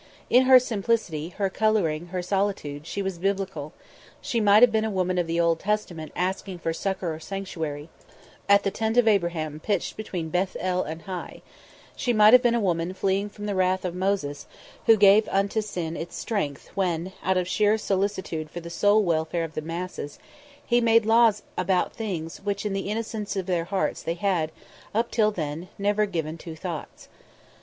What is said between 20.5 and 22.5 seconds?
he made laws about things to